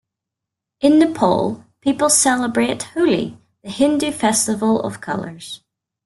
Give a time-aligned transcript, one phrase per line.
[0.79, 5.61] In Nepal, people celebrate Holi, the Hindu festival of colours.